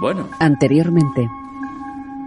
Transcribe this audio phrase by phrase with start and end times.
[0.00, 1.28] Bueno, Anteriormente,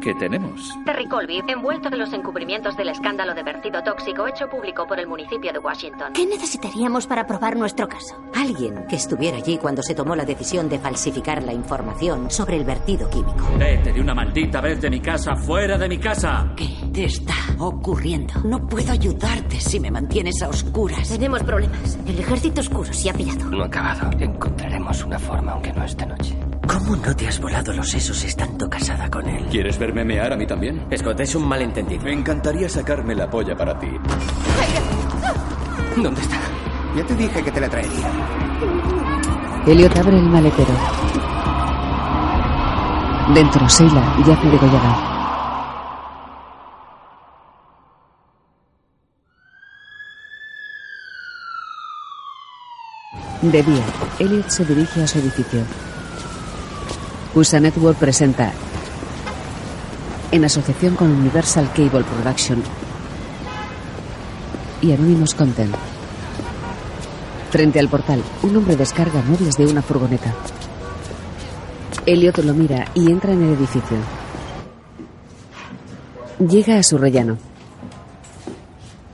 [0.01, 0.77] ¿qué tenemos?
[0.83, 5.07] Terry Colby, envuelto en los encubrimientos del escándalo de vertido tóxico hecho público por el
[5.07, 6.11] municipio de Washington.
[6.13, 8.21] ¿Qué necesitaríamos para probar nuestro caso?
[8.35, 12.65] Alguien que estuviera allí cuando se tomó la decisión de falsificar la información sobre el
[12.65, 13.47] vertido químico.
[13.57, 16.51] Vete de una maldita vez de mi casa, fuera de mi casa.
[16.57, 18.33] ¿Qué te está ocurriendo?
[18.43, 21.07] No puedo ayudarte si me mantienes a oscuras.
[21.07, 21.97] Tenemos problemas.
[22.05, 23.45] El ejército oscuro se ha pirado.
[23.49, 24.09] No ha acabado.
[24.19, 26.35] Encontraremos una forma, aunque no esta noche.
[26.67, 29.45] ¿Cómo no te has volado los sesos estando casada con él?
[29.49, 30.85] ¿Quieres verme mear a mí también?
[30.95, 32.03] Scott, es un malentendido.
[32.03, 33.87] Me encantaría sacarme la polla para ti.
[35.97, 36.37] ¿Dónde está?
[36.95, 38.11] Ya te dije que te la traería.
[39.67, 40.73] Elliot abre el maletero.
[43.33, 45.07] Dentro, Sheila yace degollada.
[53.41, 53.83] De día,
[54.19, 55.61] Elliot se dirige a su edificio.
[57.33, 58.51] USA Network presenta,
[60.31, 62.61] en asociación con Universal Cable Production
[64.81, 65.73] y Anonymous Content.
[67.49, 70.33] Frente al portal, un hombre descarga muebles de una furgoneta.
[72.05, 73.97] Elliot lo mira y entra en el edificio.
[76.39, 77.37] Llega a su rellano.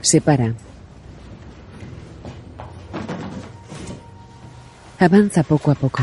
[0.00, 0.54] Se para.
[4.98, 6.02] Avanza poco a poco.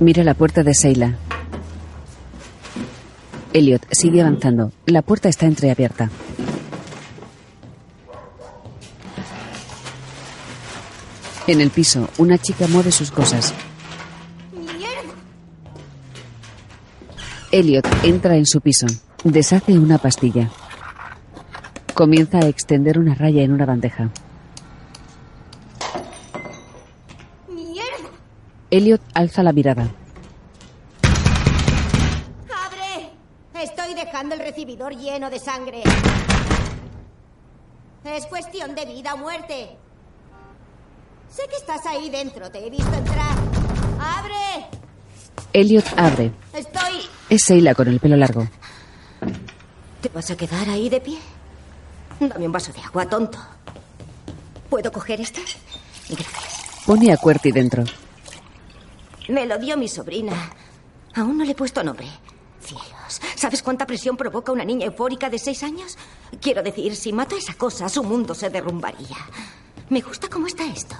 [0.00, 1.14] Mira la puerta de Sheila.
[3.52, 4.72] Elliot sigue avanzando.
[4.86, 6.10] La puerta está entreabierta.
[11.46, 13.54] En el piso, una chica mueve sus cosas.
[17.52, 18.86] Elliot entra en su piso.
[19.22, 20.50] Deshace una pastilla.
[21.94, 24.10] Comienza a extender una raya en una bandeja.
[27.48, 28.10] ¡Mierda!
[28.74, 29.88] Elliot alza la mirada.
[32.50, 33.12] ¡Abre!
[33.62, 35.84] Estoy dejando el recibidor lleno de sangre.
[38.04, 39.76] Es cuestión de vida o muerte.
[41.30, 43.36] Sé que estás ahí dentro, te he visto entrar.
[44.00, 44.66] ¡Abre!
[45.52, 46.32] Elliot abre.
[46.52, 47.08] Estoy...
[47.30, 48.48] Es Sheila con el pelo largo.
[50.00, 51.18] ¿Te vas a quedar ahí de pie?
[52.18, 53.38] Dame un vaso de agua, tonto.
[54.68, 55.42] ¿Puedo coger este?
[56.08, 56.82] Gracias.
[56.84, 57.84] Pone a Cuerty dentro.
[59.28, 60.32] Me lo dio mi sobrina.
[61.14, 62.06] Aún no le he puesto nombre.
[62.60, 63.20] Cielos.
[63.36, 65.96] ¿Sabes cuánta presión provoca una niña eufórica de seis años?
[66.40, 69.16] Quiero decir, si mato a esa cosa, su mundo se derrumbaría.
[69.90, 70.96] Me gusta cómo está esto.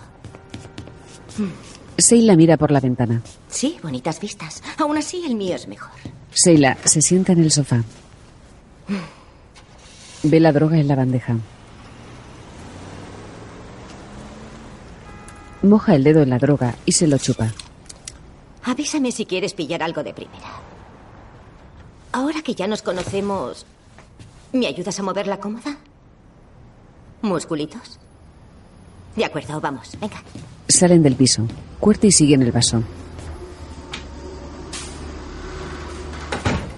[1.98, 3.22] Sheila mira por la ventana.
[3.48, 4.62] Sí, bonitas vistas.
[4.78, 5.90] Aún así, el mío es mejor.
[6.34, 7.82] Sheila se sienta en el sofá.
[10.22, 11.36] Ve la droga en la bandeja.
[15.62, 17.52] Moja el dedo en la droga y se lo chupa.
[18.64, 20.60] Avísame si quieres pillar algo de primera.
[22.12, 23.66] Ahora que ya nos conocemos,
[24.52, 25.76] ¿me ayudas a mover la cómoda?
[27.22, 27.98] ¿Musculitos?
[29.16, 30.22] De acuerdo, vamos, venga.
[30.68, 31.46] Salen del piso.
[31.78, 32.82] Cuerty sigue en el vaso.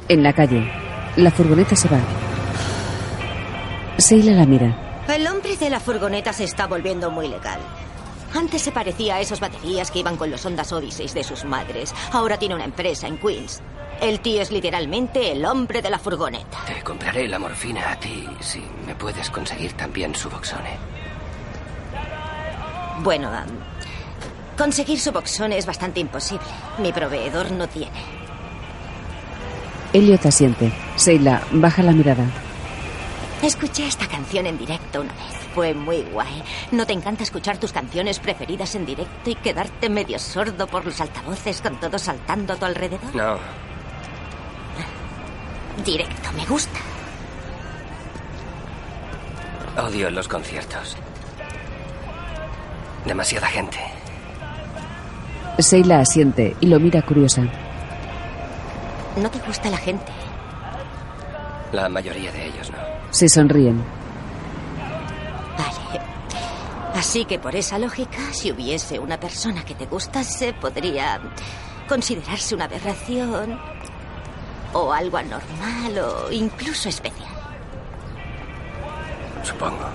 [0.09, 0.71] En la calle,
[1.17, 2.01] la furgoneta se va.
[3.99, 5.05] Sheila la mira.
[5.09, 7.61] El hombre de la furgoneta se está volviendo muy legal.
[8.37, 11.95] Antes se parecía a esos baterías que iban con los Hondas Odyssey de sus madres.
[12.13, 13.63] Ahora tiene una empresa en Queens.
[13.99, 16.59] El tío es literalmente el hombre de la furgoneta.
[16.67, 20.77] Te compraré la morfina a ti si me puedes conseguir también su boxone.
[23.03, 23.31] Bueno,
[24.59, 26.47] conseguir su boxone es bastante imposible.
[26.79, 28.03] Mi proveedor no tiene.
[29.95, 30.71] Elliot asiente.
[30.99, 32.27] Sheila baja la mirada.
[33.47, 35.47] Escuché esta canción en directo una vez.
[35.55, 36.43] Fue muy guay.
[36.73, 41.01] ¿No te encanta escuchar tus canciones preferidas en directo y quedarte medio sordo por los
[41.01, 43.15] altavoces con todo saltando a tu alrededor?
[43.15, 43.39] No,
[45.85, 46.79] Directo, me gusta.
[49.79, 50.97] odio los conciertos.
[53.05, 53.79] Demasiada gente.
[55.59, 57.43] Sheila asiente y lo mira curiosa.
[59.17, 60.11] No te gusta la gente.
[61.73, 62.96] La mayoría de ellos no.
[63.17, 63.83] Se sonríen.
[65.57, 66.05] Vale.
[66.95, 71.19] Así que por esa lógica, si hubiese una persona que te gustase, podría
[71.89, 73.59] considerarse una aberración
[74.75, 77.33] o algo anormal o incluso especial.
[79.43, 79.89] Supongo.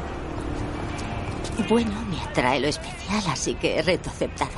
[1.69, 4.49] Bueno, me atrae lo especial, así que reto aceptada.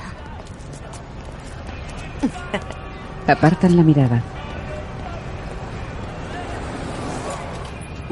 [3.28, 4.24] Apartan la mirada.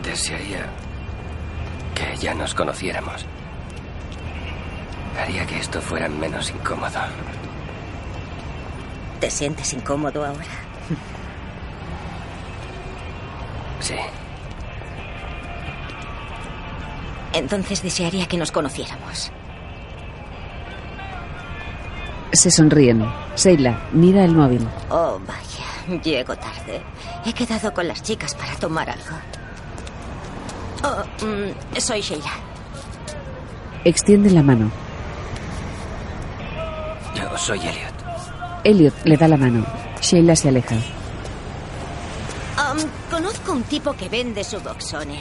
[0.04, 0.66] Desearía
[1.96, 3.26] que ya nos conociéramos.
[5.20, 7.00] Haría que esto fuera menos incómodo.
[9.20, 10.46] ¿Te sientes incómodo ahora?
[13.80, 13.96] Sí.
[17.34, 19.32] Entonces desearía que nos conociéramos.
[22.34, 23.06] Se sonríen.
[23.36, 24.68] Sheila mira el móvil.
[24.90, 26.82] Oh, vaya, llego tarde.
[27.26, 29.18] He quedado con las chicas para tomar algo.
[30.84, 32.32] Oh, mm, soy Sheila.
[33.84, 34.72] Extiende la mano.
[37.16, 37.94] Yo soy Elliot.
[38.64, 39.66] Elliot le da la mano.
[40.02, 40.76] Sheila se aleja.
[42.58, 42.80] Um,
[43.10, 45.20] conozco un tipo que vende su Suboxone.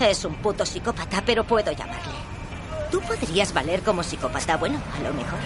[0.00, 2.14] Es un puto psicópata, pero puedo llamarle.
[2.90, 5.38] Tú podrías valer como psicópata, bueno, a lo mejor.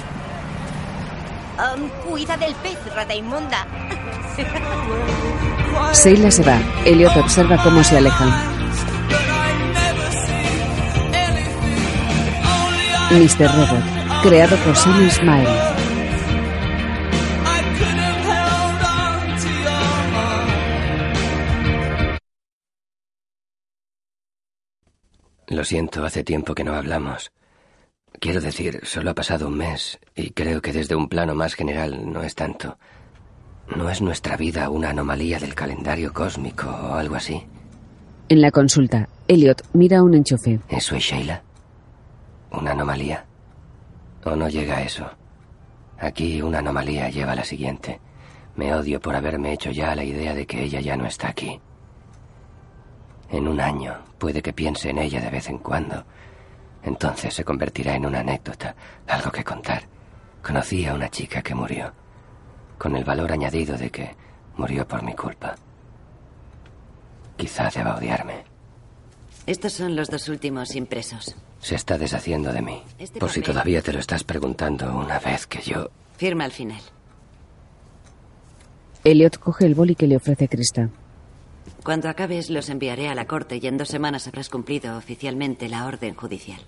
[1.59, 3.67] Um, cuida del pez, rata inmunda.
[5.93, 6.59] Sheila se va.
[6.85, 8.52] Elliot observa cómo se alejan.
[13.13, 13.47] Mr.
[13.47, 13.85] Robot,
[14.23, 15.47] creado por Sammy Smile.
[25.49, 27.31] Lo siento, hace tiempo que no hablamos.
[28.19, 32.11] Quiero decir, solo ha pasado un mes y creo que desde un plano más general
[32.11, 32.79] no es tanto.
[33.77, 37.43] ¿No es nuestra vida una anomalía del calendario cósmico o algo así?
[38.31, 40.61] En la consulta, Elliot mira un enchufe.
[40.71, 41.43] ¿Eso es Sheila?
[42.53, 43.25] ¿Una anomalía?
[44.25, 45.11] ¿O no llega a eso?
[45.99, 48.01] Aquí una anomalía lleva la siguiente.
[48.57, 51.61] Me odio por haberme hecho ya la idea de que ella ya no está aquí.
[53.31, 56.05] En un año puede que piense en ella de vez en cuando.
[56.83, 58.75] Entonces se convertirá en una anécdota,
[59.07, 59.85] algo que contar.
[60.43, 61.93] Conocí a una chica que murió,
[62.77, 64.15] con el valor añadido de que
[64.57, 65.55] murió por mi culpa.
[67.37, 68.52] Quizá deba odiarme.
[69.47, 71.35] Estos son los dos últimos impresos.
[71.61, 72.83] Se está deshaciendo de mí.
[72.99, 75.91] Este por si todavía te lo estás preguntando una vez que yo...
[76.17, 76.81] Firma al final.
[79.03, 80.91] Elliot coge el boli que le ofrece Krista.
[81.83, 85.87] Cuando acabes los enviaré a la corte y en dos semanas habrás cumplido oficialmente la
[85.87, 86.61] orden judicial.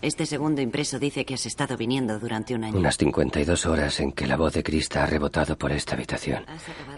[0.00, 2.76] Este segundo impreso dice que has estado viniendo durante un año.
[2.76, 6.44] Unas 52 horas en que la voz de Krista ha rebotado por esta habitación.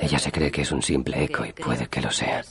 [0.00, 2.43] Ella se cree que es un simple eco y puede que lo sea.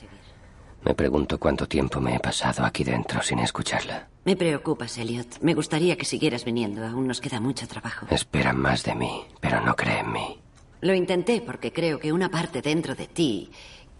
[0.85, 4.07] Me pregunto cuánto tiempo me he pasado aquí dentro sin escucharla.
[4.25, 5.39] Me preocupas, Elliot.
[5.41, 6.85] Me gustaría que siguieras viniendo.
[6.85, 8.06] Aún nos queda mucho trabajo.
[8.09, 10.39] Esperan más de mí, pero no cree en mí.
[10.81, 13.51] Lo intenté porque creo que una parte dentro de ti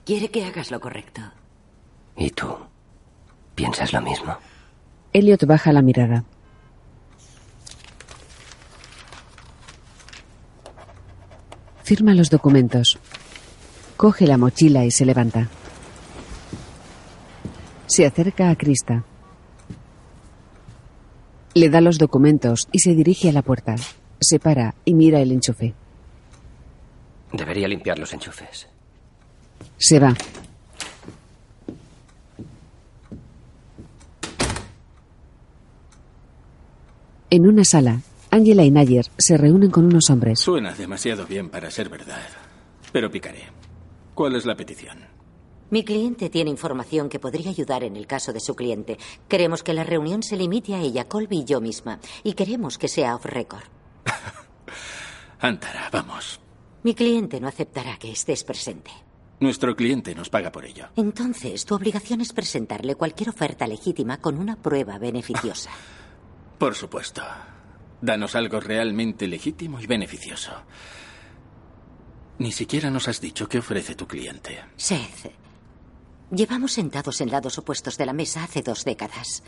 [0.06, 1.21] quiere que hagas lo correcto.
[2.18, 2.53] ¿Y tú?
[3.56, 4.35] ¿Piensas lo mismo?
[5.13, 6.25] Elliot baja la mirada.
[11.83, 12.97] Firma los documentos.
[13.95, 15.47] Coge la mochila y se levanta.
[17.95, 19.06] Se acerca a Krista.
[21.54, 23.75] Le da los documentos y se dirige a la puerta.
[24.19, 25.75] Se para y mira el enchufe.
[27.31, 28.68] Debería limpiar los enchufes.
[29.78, 30.16] Se va.
[37.30, 38.01] En una sala,
[38.31, 40.40] Angela y Nayer se reúnen con unos hombres.
[40.40, 42.28] Suena demasiado bien para ser verdad.
[42.92, 43.44] Pero picaré.
[44.16, 45.12] ¿Cuál es la petición?
[45.74, 49.00] Mi cliente tiene información que podría ayudar en el caso de su cliente.
[49.28, 52.00] Queremos que la reunión se limite a ella, Colby y yo misma.
[52.24, 53.64] Y queremos que sea off record.
[55.40, 56.40] Antara, vamos.
[56.84, 58.92] Mi cliente no aceptará que estés presente.
[59.40, 60.90] Nuestro cliente nos paga por ello.
[60.95, 65.71] Entonces, tu obligación es presentarle cualquier oferta legítima con una prueba beneficiosa.
[66.59, 67.24] Por supuesto.
[68.00, 70.52] Danos algo realmente legítimo y beneficioso.
[72.38, 74.59] Ni siquiera nos has dicho qué ofrece tu cliente.
[74.76, 75.43] Seth,
[76.33, 79.44] llevamos sentados en lados opuestos de la mesa hace dos décadas.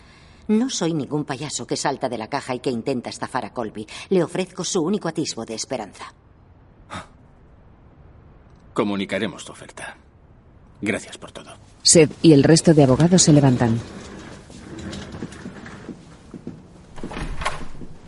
[0.48, 3.88] No soy ningún payaso que salta de la caja y que intenta estafar a Colby.
[4.10, 6.14] Le ofrezco su único atisbo de esperanza.
[8.74, 9.98] Comunicaremos tu oferta.
[10.82, 11.52] Gracias por todo.
[11.82, 13.80] Seth y el resto de abogados se levantan.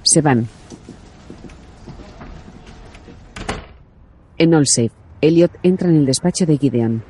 [0.03, 0.47] Se van.
[4.37, 4.91] En Allsafe,
[5.21, 7.03] Elliot entra en el despacho de Gideon.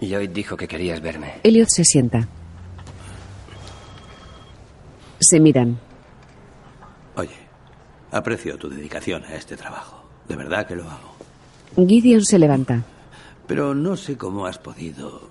[0.00, 1.40] Lloyd dijo que querías verme.
[1.42, 2.28] Elliot se sienta.
[5.20, 5.78] Se miran.
[7.16, 7.36] Oye,
[8.12, 10.04] aprecio tu dedicación a este trabajo.
[10.28, 11.16] De verdad que lo hago.
[11.76, 12.82] Gideon se levanta.
[13.46, 15.28] Pero no sé cómo has podido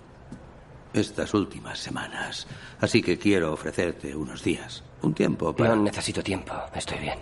[0.93, 2.47] estas últimas semanas.
[2.79, 4.83] Así que quiero ofrecerte unos días.
[5.01, 5.75] Un tiempo para...
[5.75, 6.53] No necesito tiempo.
[6.75, 7.19] Estoy bien.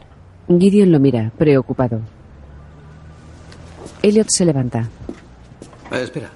[0.48, 2.02] Gideon lo mira, preocupado.
[4.02, 4.88] Elliot se levanta.
[5.92, 6.30] Eh, espera.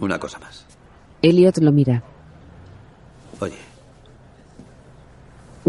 [0.00, 0.64] Una cosa más.
[1.22, 2.02] Elliot lo mira.
[3.40, 3.56] Oye,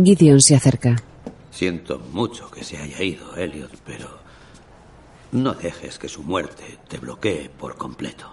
[0.01, 0.95] Gideon se acerca.
[1.51, 4.19] Siento mucho que se haya ido, Elliot, pero
[5.31, 8.31] no dejes que su muerte te bloquee por completo.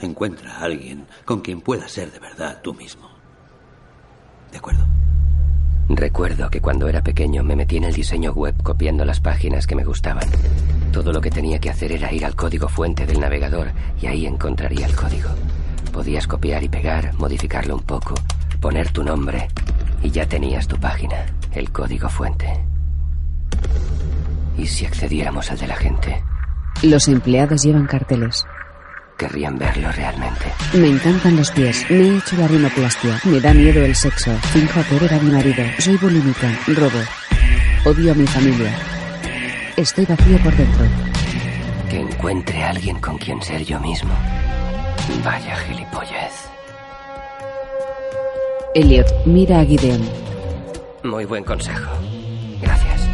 [0.00, 3.08] Encuentra a alguien con quien puedas ser de verdad tú mismo.
[4.50, 4.84] ¿De acuerdo?
[5.88, 9.76] Recuerdo que cuando era pequeño me metí en el diseño web copiando las páginas que
[9.76, 10.28] me gustaban.
[10.92, 13.68] Todo lo que tenía que hacer era ir al código fuente del navegador
[14.00, 15.30] y ahí encontraría el código.
[15.92, 18.14] Podías copiar y pegar, modificarlo un poco,
[18.60, 19.48] poner tu nombre
[20.02, 22.46] y ya tenías tu página, el código fuente.
[24.58, 26.22] ¿Y si accediéramos al de la gente?
[26.82, 28.44] Los empleados llevan carteles.
[29.16, 30.52] Querrían verlo realmente.
[30.74, 31.86] Me encantan los pies.
[31.88, 33.18] Me he hecho la rinoplastia.
[33.24, 34.30] Me da miedo el sexo.
[34.52, 35.64] Finjo hacer era mi marido.
[35.78, 36.52] Soy bulímica.
[36.66, 36.98] Robo.
[37.86, 38.70] Odio a mi familia.
[39.76, 40.84] Estoy vacío por dentro.
[41.88, 44.12] Que encuentre a alguien con quien ser yo mismo.
[45.24, 46.50] Vaya gilipollez.
[48.74, 50.06] Elliot mira a Gideon.
[51.04, 51.90] Muy buen consejo.
[52.60, 53.08] Gracias.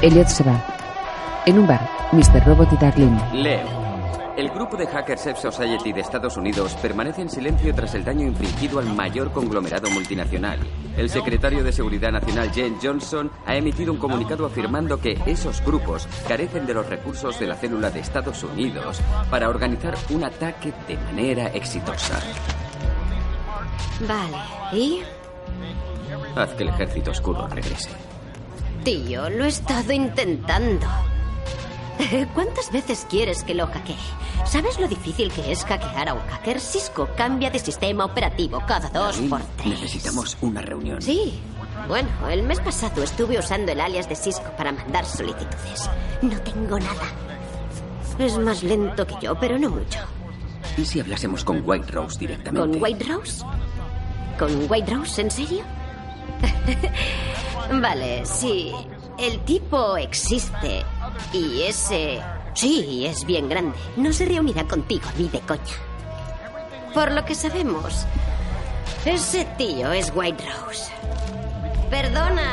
[0.00, 0.64] Elliot se va.
[1.44, 2.46] En un bar, Mr.
[2.46, 3.20] Robot y Darlene.
[3.34, 3.77] Leo.
[4.38, 8.24] El grupo de Hackers F Society de Estados Unidos permanece en silencio tras el daño
[8.24, 10.60] infligido al mayor conglomerado multinacional.
[10.96, 16.06] El secretario de Seguridad Nacional, Jane Johnson, ha emitido un comunicado afirmando que esos grupos
[16.28, 20.96] carecen de los recursos de la célula de Estados Unidos para organizar un ataque de
[20.98, 22.20] manera exitosa.
[24.06, 24.38] Vale,
[24.72, 25.00] ¿y?
[26.36, 27.90] Haz que el ejército oscuro regrese.
[28.84, 30.86] Tío, lo he estado intentando.
[32.34, 33.96] ¿Cuántas veces quieres que lo hackee?
[34.44, 36.60] ¿Sabes lo difícil que es hackear a un hacker?
[36.60, 39.80] Cisco cambia de sistema operativo cada dos por tres.
[39.80, 41.02] Necesitamos una reunión.
[41.02, 41.40] Sí.
[41.86, 45.88] Bueno, el mes pasado estuve usando el alias de Cisco para mandar solicitudes.
[46.22, 47.12] No tengo nada.
[48.18, 50.00] Es más lento que yo, pero no mucho.
[50.76, 52.78] ¿Y si hablásemos con White Rose directamente?
[52.78, 53.44] ¿Con White Rose?
[54.38, 55.22] ¿Con White Rose?
[55.22, 55.62] ¿En serio?
[57.80, 58.72] vale, sí.
[59.18, 60.84] El tipo existe
[61.32, 62.20] y ese...
[62.54, 63.76] Sí, es bien grande.
[63.96, 65.60] No se reunirá contigo ni de coña.
[66.94, 68.06] Por lo que sabemos,
[69.04, 70.90] ese tío es White Rose.
[71.90, 72.52] Perdona.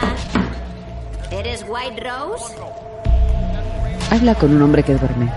[1.30, 2.56] ¿Eres White Rose?
[4.10, 5.32] Habla con un hombre que duerme.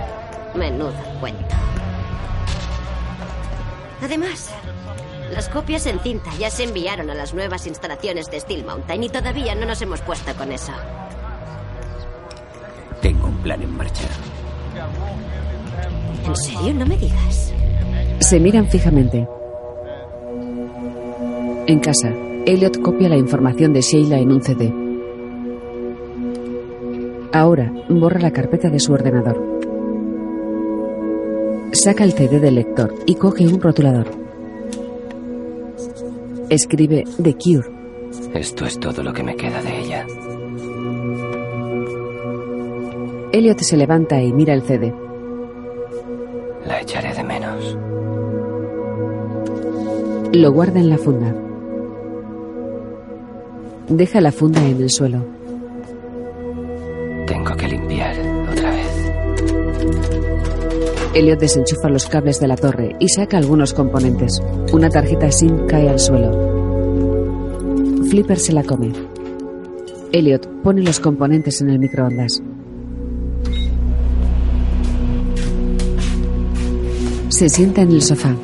[0.55, 1.57] Menudo cuento.
[4.03, 4.51] Además,
[5.33, 9.09] las copias en cinta ya se enviaron a las nuevas instalaciones de Steel Mountain y
[9.11, 10.73] todavía no nos hemos puesto con eso.
[13.49, 14.07] Plan en marcha.
[16.27, 16.75] ¿En serio?
[16.75, 17.55] No me digas.
[18.21, 19.27] Se miran fijamente.
[21.67, 22.13] En casa,
[22.45, 24.71] Elliot copia la información de Sheila en un CD.
[27.33, 29.43] Ahora borra la carpeta de su ordenador.
[31.73, 34.09] Saca el CD del lector y coge un rotulador.
[36.51, 37.71] Escribe The Cure.
[38.35, 40.07] Esto es todo lo que me queda de ella.
[43.31, 44.95] Elliot se levanta y mira el CD.
[46.67, 47.77] La echaré de menos.
[50.33, 51.35] Lo guarda en la funda.
[53.89, 55.27] Deja la funda en el suelo.
[57.27, 58.17] Tengo que limpiar
[58.51, 59.13] otra vez.
[61.15, 64.43] Elliot desenchufa los cables de la torre y saca algunos componentes.
[64.73, 66.33] Una tarjeta SIM cae al suelo.
[68.09, 68.91] Flipper se la come.
[70.13, 72.43] Elliot pone los componentes en el microondas.
[77.31, 78.35] Se sienta en el sofá.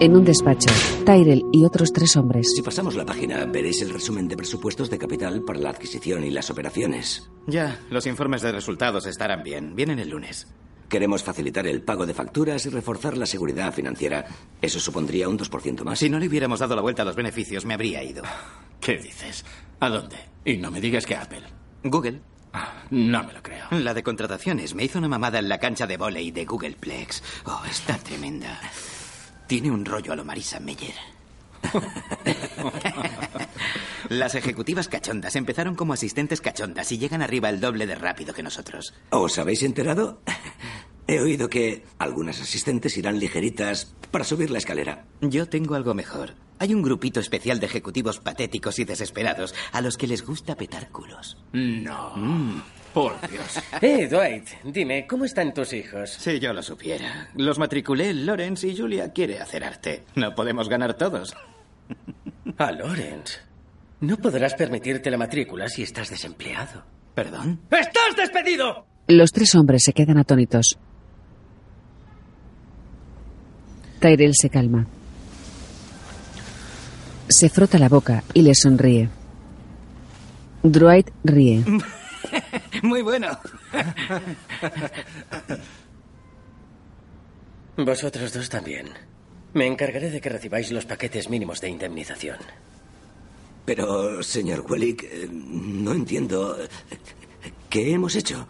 [0.00, 0.70] En un despacho,
[1.04, 2.52] Tyrell y otros tres hombres.
[2.54, 6.30] Si pasamos la página, veréis el resumen de presupuestos de capital para la adquisición y
[6.30, 7.28] las operaciones.
[7.46, 9.74] Ya, los informes de resultados estarán bien.
[9.74, 10.46] Vienen el lunes.
[10.88, 14.24] Queremos facilitar el pago de facturas y reforzar la seguridad financiera.
[14.62, 15.98] Eso supondría un 2% más.
[15.98, 18.22] Si no le hubiéramos dado la vuelta a los beneficios, me habría ido.
[18.80, 19.44] ¿Qué dices?
[19.80, 20.16] ¿A dónde?
[20.44, 21.42] Y no me digas que Apple.
[21.84, 22.22] Google.
[22.90, 23.66] No me lo creo.
[23.70, 27.22] La de contrataciones me hizo una mamada en la cancha de volei de Googleplex.
[27.46, 28.60] Oh, está tremenda.
[29.46, 30.94] Tiene un rollo a lo Marisa Meyer.
[34.08, 38.42] Las ejecutivas cachondas empezaron como asistentes cachondas y llegan arriba el doble de rápido que
[38.42, 38.94] nosotros.
[39.10, 40.20] ¿Os habéis enterado?
[41.10, 45.06] He oído que algunas asistentes irán ligeritas para subir la escalera.
[45.22, 46.34] Yo tengo algo mejor.
[46.58, 50.90] Hay un grupito especial de ejecutivos patéticos y desesperados a los que les gusta petar
[50.90, 51.38] culos.
[51.52, 52.14] No.
[52.14, 52.62] Mm.
[52.92, 53.58] Por Dios.
[53.80, 56.10] Eh, Dwight, dime, ¿cómo están tus hijos?
[56.10, 57.30] Si yo lo supiera.
[57.36, 60.04] Los matriculé Lawrence y Julia quiere hacer arte.
[60.14, 61.34] No podemos ganar todos.
[62.58, 63.38] A Lawrence.
[64.00, 66.84] No podrás permitirte la matrícula si estás desempleado.
[67.14, 67.60] ¿Perdón?
[67.70, 68.86] ¡Estás despedido!
[69.06, 70.78] Los tres hombres se quedan atónitos.
[74.00, 74.86] Tyrell se calma.
[77.28, 79.08] Se frota la boca y le sonríe.
[80.62, 81.64] Dwight ríe.
[82.82, 83.38] Muy bueno.
[87.76, 88.88] Vosotros dos también.
[89.54, 92.38] Me encargaré de que recibáis los paquetes mínimos de indemnización.
[93.64, 96.56] Pero, señor Wellick, eh, no entiendo.
[97.68, 98.46] ¿Qué hemos hecho?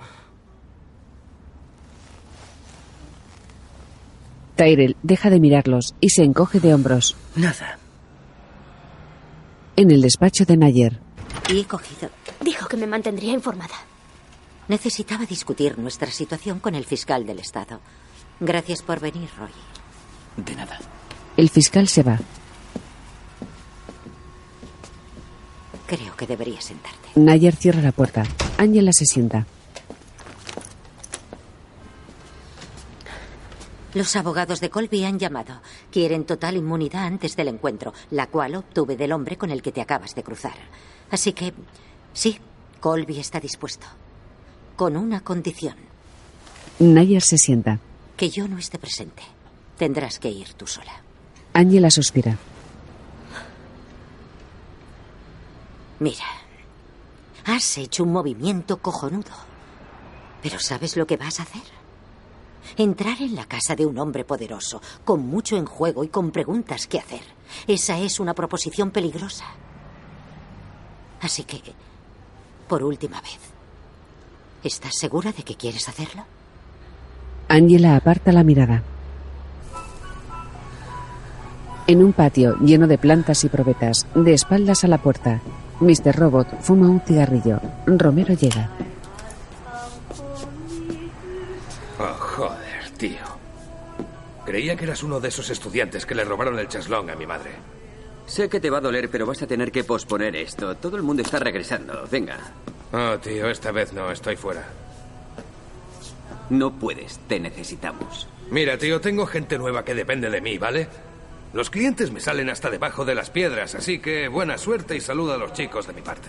[4.58, 7.16] Tyrell deja de mirarlos y se encoge de hombros.
[7.36, 7.78] Nada.
[9.76, 10.98] En el despacho de Nayer.
[11.48, 12.10] Y he cogido.
[12.40, 13.76] Dijo que me mantendría informada.
[14.66, 17.80] Necesitaba discutir nuestra situación con el fiscal del Estado.
[18.40, 19.52] Gracias por venir, Roy.
[20.44, 20.76] De nada.
[21.36, 22.18] El fiscal se va.
[25.86, 27.10] Creo que debería sentarte.
[27.14, 28.24] Nayer cierra la puerta.
[28.58, 29.46] Angela se sienta.
[33.94, 35.60] Los abogados de Colby han llamado.
[35.90, 39.80] Quieren total inmunidad antes del encuentro, la cual obtuve del hombre con el que te
[39.80, 40.56] acabas de cruzar.
[41.10, 41.54] Así que,
[42.12, 42.38] sí,
[42.80, 43.86] Colby está dispuesto.
[44.76, 45.74] Con una condición,
[46.78, 47.80] Nayer se sienta.
[48.16, 49.22] que yo no esté presente.
[49.78, 50.92] Tendrás que ir tú sola.
[51.54, 52.36] Angela suspira.
[55.98, 56.24] Mira,
[57.44, 59.32] has hecho un movimiento cojonudo.
[60.42, 61.62] Pero ¿sabes lo que vas a hacer?
[62.76, 66.86] Entrar en la casa de un hombre poderoso, con mucho en juego y con preguntas
[66.86, 67.22] que hacer.
[67.66, 69.46] Esa es una proposición peligrosa.
[71.20, 71.60] Así que,
[72.68, 73.38] por última vez,
[74.62, 76.24] ¿estás segura de que quieres hacerlo?
[77.48, 78.82] Angela aparta la mirada.
[81.86, 85.40] En un patio lleno de plantas y probetas, de espaldas a la puerta,
[85.80, 86.14] Mr.
[86.14, 87.60] Robot fuma un cigarrillo.
[87.86, 88.68] Romero llega.
[91.98, 93.24] Oh, joder, tío.
[94.44, 97.52] Creía que eras uno de esos estudiantes que le robaron el chaslón a mi madre.
[98.26, 100.76] Sé que te va a doler, pero vas a tener que posponer esto.
[100.76, 102.06] Todo el mundo está regresando.
[102.10, 102.38] Venga.
[102.92, 104.66] Oh, tío, esta vez no, estoy fuera.
[106.50, 108.28] No puedes, te necesitamos.
[108.50, 110.88] Mira, tío, tengo gente nueva que depende de mí, ¿vale?
[111.52, 115.34] Los clientes me salen hasta debajo de las piedras, así que buena suerte y saluda
[115.34, 116.28] a los chicos de mi parte.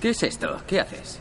[0.00, 0.60] ¿Qué es esto?
[0.66, 1.20] ¿Qué haces?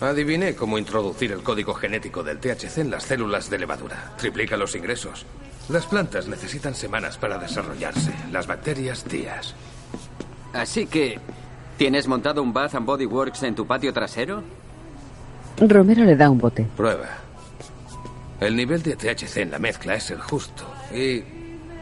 [0.00, 4.12] Adiviné cómo introducir el código genético del THC en las células de levadura.
[4.16, 5.26] Triplica los ingresos.
[5.68, 9.54] Las plantas necesitan semanas para desarrollarse, las bacterias días.
[10.52, 11.18] Así que,
[11.76, 14.42] ¿tienes montado un Bath and Body Works en tu patio trasero?
[15.58, 16.66] Romero le da un bote.
[16.76, 17.08] Prueba.
[18.40, 21.24] El nivel de THC en la mezcla es el justo y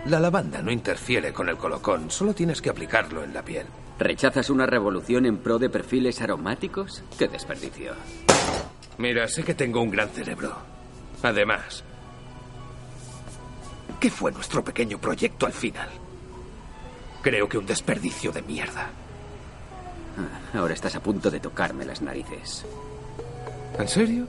[0.06, 3.66] la lavanda no interfiere con el colocón, solo tienes que aplicarlo en la piel.
[3.98, 7.02] ¿Rechazas una revolución en pro de perfiles aromáticos?
[7.18, 7.92] ¡Qué desperdicio!
[8.98, 10.54] Mira, sé que tengo un gran cerebro.
[11.22, 11.82] Además,
[13.98, 15.88] ¿qué fue nuestro pequeño proyecto al final?
[17.22, 18.90] Creo que un desperdicio de mierda.
[20.18, 22.64] Ah, Ahora estás a punto de tocarme las narices.
[23.78, 24.26] ¿En serio?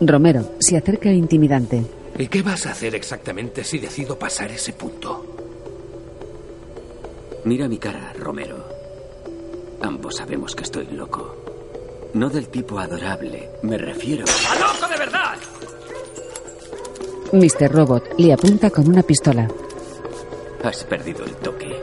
[0.00, 1.84] Romero se acerca intimidante.
[2.18, 5.47] ¿Y qué vas a hacer exactamente si decido pasar ese punto?
[7.48, 8.62] Mira mi cara, Romero.
[9.80, 11.34] Ambos sabemos que estoy loco.
[12.12, 14.26] No del tipo adorable, me refiero.
[14.50, 15.38] ¡A loco de verdad!
[17.32, 17.72] Mr.
[17.72, 19.48] Robot le apunta con una pistola.
[20.62, 21.74] Has perdido el toque.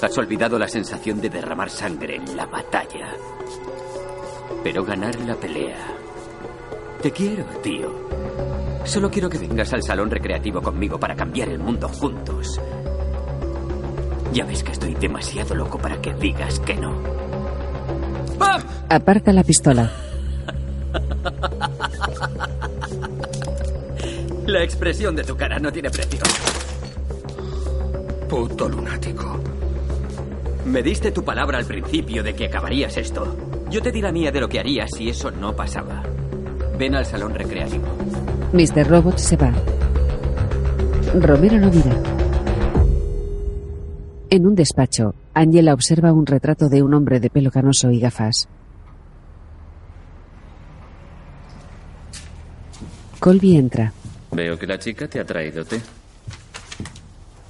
[0.00, 3.08] Has olvidado la sensación de derramar sangre en la batalla.
[4.62, 5.96] Pero ganar la pelea.
[7.02, 7.92] Te quiero, tío.
[8.84, 12.60] Solo quiero que vengas al salón recreativo conmigo para cambiar el mundo juntos.
[14.32, 16.94] Ya ves que estoy demasiado loco para que digas que no.
[18.88, 19.90] Aparta la pistola.
[24.46, 26.20] La expresión de tu cara no tiene precio.
[28.28, 29.38] Puto lunático.
[30.66, 33.36] Me diste tu palabra al principio de que acabarías esto.
[33.70, 36.02] Yo te di la mía de lo que harías si eso no pasaba.
[36.78, 37.84] Ven al salón recreativo.
[38.52, 38.88] Mr.
[38.88, 39.52] Robot se va.
[41.14, 42.11] Romero lo mira.
[44.32, 48.48] En un despacho, Angela observa un retrato de un hombre de pelo canoso y gafas.
[53.20, 53.92] Colby entra.
[54.30, 55.82] Veo que la chica te ha traído té.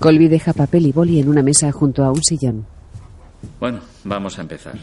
[0.00, 2.66] Colby deja papel y boli en una mesa junto a un sillón.
[3.60, 4.74] Bueno, vamos a empezar.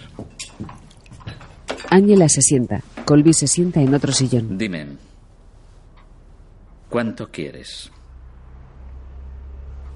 [1.89, 2.81] Angela se sienta.
[3.03, 4.57] Colby se sienta en otro sillón.
[4.57, 4.87] Dime,
[6.87, 7.91] ¿cuánto quieres?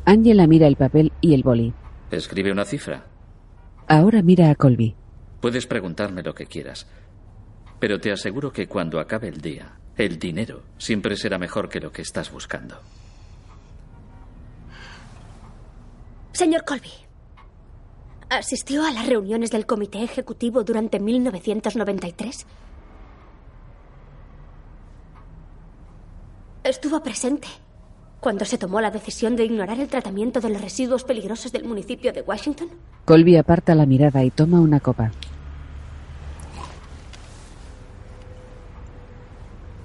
[0.04, 1.74] Angela mira el papel y el boli.
[2.16, 3.06] Escribe una cifra.
[3.88, 4.96] Ahora mira a Colby.
[5.42, 6.88] Puedes preguntarme lo que quieras.
[7.80, 11.92] Pero te aseguro que cuando acabe el día, el dinero siempre será mejor que lo
[11.92, 12.80] que estás buscando.
[16.32, 16.92] Señor Colby,
[18.30, 22.48] ¿Asistió a las reuniones del comité ejecutivo durante 1993?
[26.64, 27.48] ¿Estuvo presente
[28.24, 32.14] cuando se tomó la decisión de ignorar el tratamiento de los residuos peligrosos del municipio
[32.14, 32.70] de Washington?
[33.04, 35.12] Colby aparta la mirada y toma una copa.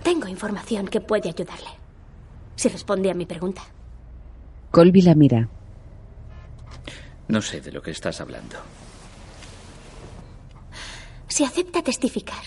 [0.05, 1.70] Tengo información que puede ayudarle.
[2.55, 3.62] Si responde a mi pregunta.
[4.70, 5.48] Colby la mira.
[7.27, 8.57] No sé de lo que estás hablando.
[11.27, 12.44] Si acepta testificar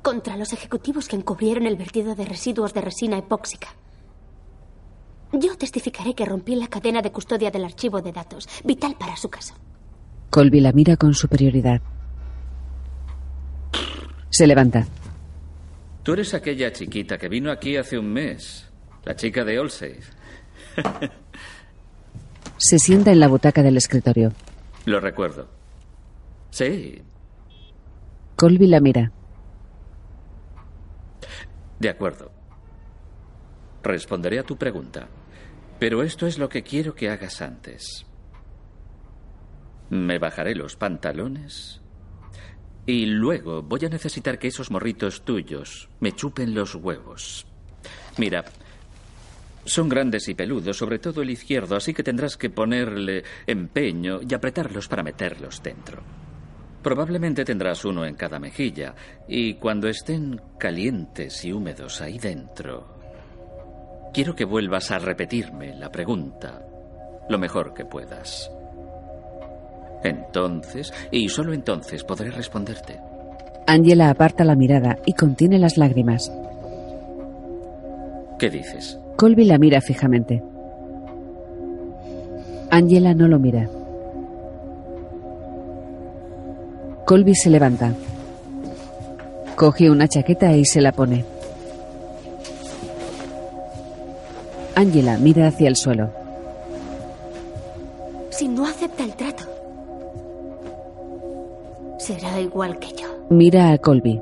[0.00, 3.68] contra los ejecutivos que encubrieron el vertido de residuos de resina epóxica,
[5.36, 9.28] yo testificaré que rompí la cadena de custodia del archivo de datos, vital para su
[9.28, 9.54] caso.
[10.30, 11.80] Colby la mira con superioridad.
[14.30, 14.86] Se levanta.
[16.02, 18.68] Tú eres aquella chiquita que vino aquí hace un mes.
[19.04, 20.00] La chica de Allsafe.
[22.58, 24.32] Se sienta en la butaca del escritorio.
[24.84, 25.48] Lo recuerdo.
[26.50, 27.02] Sí,
[28.36, 29.12] Colby la mira.
[31.78, 32.30] de acuerdo.
[33.82, 35.06] Responderé a tu pregunta.
[35.78, 38.06] Pero esto es lo que quiero que hagas antes.
[39.90, 41.80] Me bajaré los pantalones
[42.86, 47.46] y luego voy a necesitar que esos morritos tuyos me chupen los huevos.
[48.16, 48.44] Mira,
[49.64, 54.32] son grandes y peludos, sobre todo el izquierdo, así que tendrás que ponerle empeño y
[54.32, 56.02] apretarlos para meterlos dentro.
[56.82, 58.94] Probablemente tendrás uno en cada mejilla,
[59.26, 62.95] y cuando estén calientes y húmedos ahí dentro,
[64.16, 66.62] quiero que vuelvas a repetirme la pregunta
[67.28, 68.50] lo mejor que puedas.
[70.02, 72.98] Entonces, y solo entonces, podré responderte.
[73.66, 76.32] Angela aparta la mirada y contiene las lágrimas.
[78.38, 78.98] ¿Qué dices?
[79.18, 80.42] Colby la mira fijamente.
[82.70, 83.68] Angela no lo mira.
[87.04, 87.92] Colby se levanta.
[89.56, 91.35] Coge una chaqueta y se la pone.
[94.76, 96.10] Angela mira hacia el suelo.
[98.28, 99.44] Si no acepta el trato,
[101.98, 103.08] será igual que yo.
[103.30, 104.20] Mira a Colby.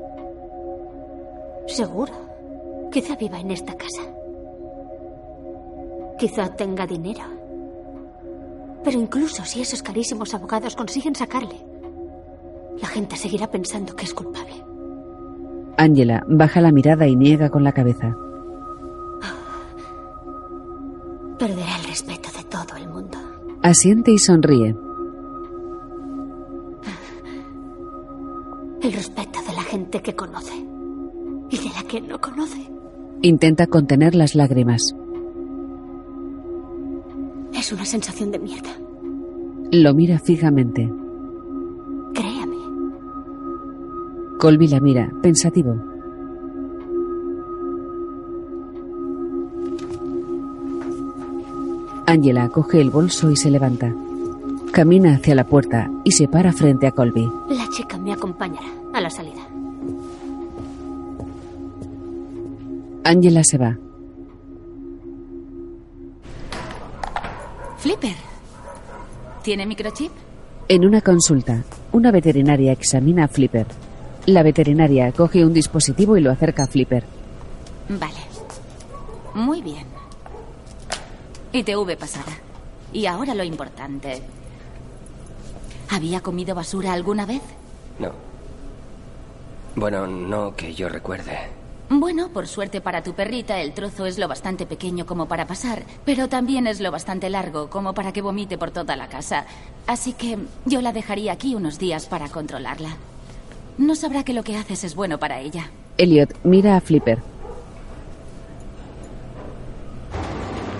[1.67, 2.13] Seguro.
[2.89, 4.01] Quizá viva en esta casa.
[6.17, 7.23] Quizá tenga dinero.
[8.85, 11.57] Pero incluso si esos carísimos abogados consiguen sacarle,
[12.81, 14.53] la gente seguirá pensando que es culpable.
[15.75, 18.15] Angela baja la mirada y niega con la cabeza.
[21.39, 23.17] Perderá el respeto de todo el mundo.
[23.61, 24.75] Asiente y sonríe.
[28.81, 30.53] El respeto de la gente que conoce
[31.49, 32.69] y de la que no conoce.
[33.21, 34.95] Intenta contener las lágrimas.
[37.53, 38.69] Es una sensación de mierda.
[39.71, 40.91] Lo mira fijamente.
[42.13, 42.55] Créame.
[44.39, 45.94] Colby la mira, pensativo.
[52.07, 53.93] Angela coge el bolso y se levanta.
[54.71, 57.31] Camina hacia la puerta y se para frente a Colby.
[57.49, 59.41] La chica me acompañará a la salida.
[63.03, 63.77] Angela se va.
[67.77, 68.15] Flipper.
[69.43, 70.11] ¿Tiene microchip?
[70.67, 73.67] En una consulta, una veterinaria examina a Flipper.
[74.25, 77.03] La veterinaria coge un dispositivo y lo acerca a Flipper.
[77.89, 78.21] Vale.
[79.35, 79.94] Muy bien.
[81.55, 82.33] ITV pasada.
[82.91, 84.21] Y ahora lo importante.
[85.89, 87.41] ¿Había comido basura alguna vez?
[87.97, 88.11] No.
[89.75, 91.37] Bueno, no que yo recuerde.
[91.89, 95.83] Bueno, por suerte para tu perrita, el trozo es lo bastante pequeño como para pasar,
[96.03, 99.45] pero también es lo bastante largo como para que vomite por toda la casa.
[99.85, 102.97] Así que yo la dejaría aquí unos días para controlarla.
[103.77, 105.69] No sabrá que lo que haces es bueno para ella.
[105.97, 107.34] Elliot mira a Flipper.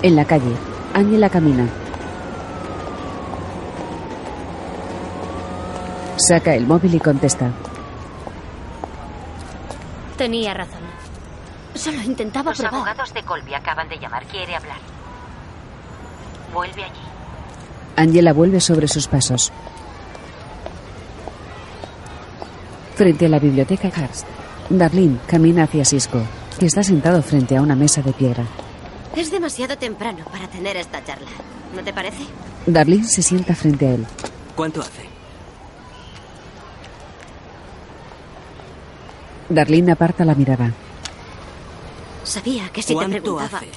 [0.06, 0.54] En la calle,
[0.94, 1.68] Angela camina.
[6.18, 7.52] Saca el móvil y contesta.
[10.16, 10.82] Tenía razón.
[11.74, 12.76] Solo intentaba Los probar.
[12.76, 14.26] abogados de Colby acaban de llamar.
[14.28, 14.78] Quiere hablar.
[16.54, 17.02] Vuelve allí.
[17.98, 19.52] Angela vuelve sobre sus pasos.
[22.96, 24.28] Frente a la biblioteca Hearst,
[24.70, 26.22] Darlene camina hacia Cisco,
[26.60, 28.44] que está sentado frente a una mesa de piedra.
[29.16, 31.30] Es demasiado temprano para tener esta charla.
[31.74, 32.24] ¿No te parece?
[32.66, 34.06] Darlene se sienta frente a él.
[34.56, 35.06] ¿Cuánto hace?
[39.50, 40.72] Darlene aparta la mirada.
[42.24, 43.58] Sabía que si te ¿Cuánto preguntaba...
[43.60, 43.70] hace?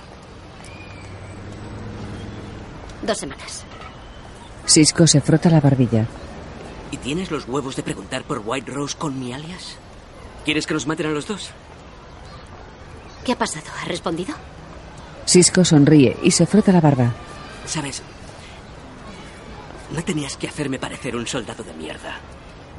[3.03, 3.65] Dos semanas.
[4.67, 6.07] Cisco se frota la barbilla.
[6.91, 9.77] ¿Y tienes los huevos de preguntar por White Rose con mi alias?
[10.45, 11.51] ¿Quieres que nos maten a los dos?
[13.25, 13.67] ¿Qué ha pasado?
[13.83, 14.35] ¿Ha respondido?
[15.29, 17.13] Cisco sonríe y se frota la barba.
[17.67, 18.01] ¿Sabes?
[19.95, 22.19] No tenías que hacerme parecer un soldado de mierda.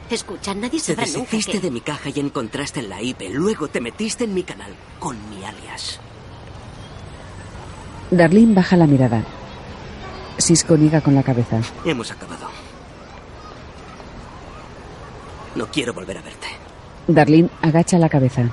[0.09, 1.59] Escucha, nadie Te sabrá nunca deshiciste que...
[1.59, 3.21] de mi caja y encontraste en la IP.
[3.31, 5.99] Luego te metiste en mi canal con mi alias.
[8.09, 9.23] Darlene baja la mirada.
[10.39, 11.59] Cisco niega con la cabeza.
[11.85, 12.47] Hemos acabado.
[15.53, 16.47] No quiero volver a verte.
[17.07, 18.49] Darlene agacha la cabeza.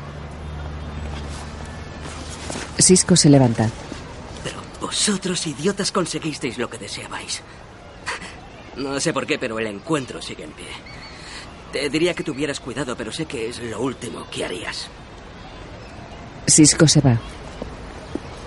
[2.78, 3.70] Cisco se levanta.
[4.86, 7.42] Vosotros, idiotas, conseguisteis lo que deseabais.
[8.76, 10.68] No sé por qué, pero el encuentro sigue en pie.
[11.72, 14.86] Te diría que tuvieras cuidado, pero sé que es lo último que harías.
[16.46, 17.18] Cisco se va.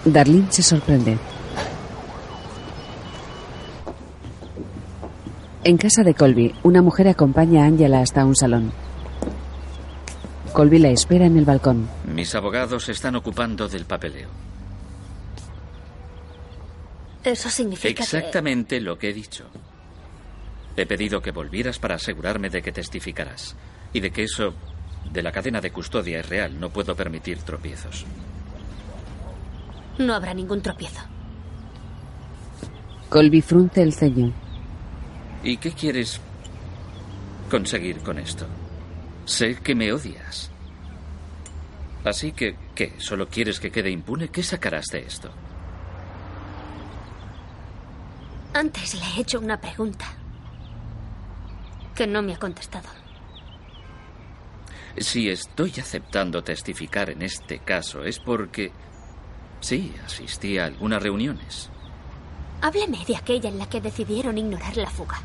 [0.05, 1.17] Darlene se sorprende.
[5.65, 8.71] En casa de Colby, una mujer acompaña a Angela hasta un salón.
[10.53, 11.89] Colby la espera en el balcón.
[12.05, 14.48] Mis abogados se están ocupando del papeleo.
[17.29, 19.45] Eso significa Exactamente lo que he dicho.
[20.75, 23.55] He pedido que volvieras para asegurarme de que testificarás.
[23.93, 24.53] Y de que eso
[25.11, 26.59] de la cadena de custodia es real.
[26.59, 28.05] No puedo permitir tropiezos.
[29.99, 31.01] no habrá ningún tropiezo.
[33.09, 34.33] Colby frunce el ceño.
[35.43, 36.19] ¿Y qué quieres
[37.49, 38.47] conseguir con esto?
[39.25, 40.49] Sé que me odias.
[42.05, 42.93] Así que, ¿qué?
[42.97, 44.29] ¿Solo quieres que quede impune?
[44.29, 45.29] ¿Qué sacarás de esto?
[48.59, 50.05] Antes le he hecho una pregunta
[51.95, 52.89] que no me ha contestado.
[54.97, 58.73] Si estoy aceptando testificar en este caso es porque...
[59.61, 61.69] Sí, asistí a algunas reuniones.
[62.59, 65.21] Hábleme de aquella en la que decidieron ignorar la fuga.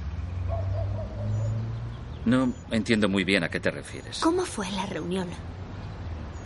[2.26, 4.20] No entiendo muy bien a qué te refieres.
[4.20, 5.26] ¿Cómo fue la reunión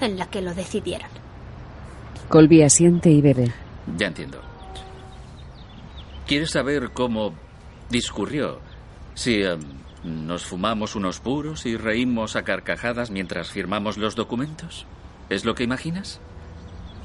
[0.01, 1.11] en la que lo decidieron?
[2.31, 3.53] Colby asiente y bebe.
[3.99, 4.41] Ya entiendo.
[6.29, 7.33] ¿Quieres saber cómo
[7.89, 8.61] discurrió?
[9.15, 9.61] Si em,
[10.05, 14.85] nos fumamos unos puros y reímos a carcajadas mientras firmamos los documentos.
[15.31, 16.21] ¿Es lo que imaginas?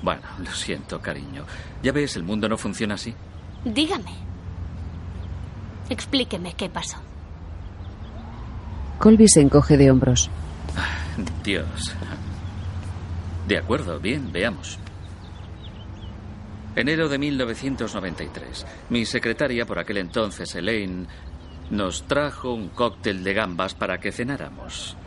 [0.01, 1.45] Bueno, lo siento, cariño.
[1.81, 3.15] Ya ves, el mundo no funciona así.
[3.63, 4.12] Dígame.
[5.89, 6.97] Explíqueme qué pasó.
[8.99, 10.29] Colby se encoge de hombros.
[11.45, 11.95] Dios.
[13.47, 14.77] De acuerdo, bien, veamos.
[16.75, 18.65] Enero de 1993.
[18.89, 21.05] Mi secretaria, por aquel entonces, Elaine,
[21.69, 24.97] nos trajo un cóctel de gambas para que cenáramos.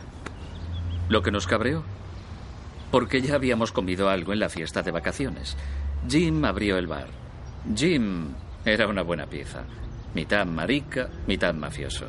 [1.09, 1.83] Lo que nos cabreó.
[2.89, 5.57] Porque ya habíamos comido algo en la fiesta de vacaciones.
[6.07, 7.07] Jim abrió el bar.
[7.75, 8.29] Jim
[8.63, 9.63] era una buena pieza.
[10.13, 12.05] Mitad marica, mitad mafioso.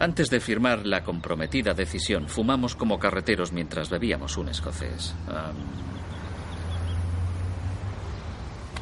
[0.00, 5.14] Antes de firmar la comprometida decisión, fumamos como carreteros mientras bebíamos un escocés.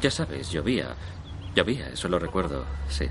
[0.01, 0.95] Ya sabes, llovía.
[1.55, 3.05] Llovía, eso lo recuerdo, sí.